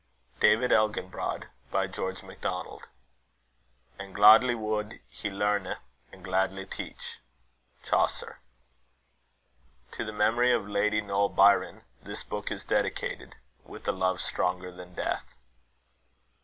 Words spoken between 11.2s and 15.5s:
BYRON, THIS BOOK IS DEDICATED, WITH A LOVE STRONGER THAN DEATH.